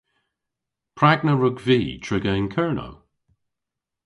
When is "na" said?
1.25-1.33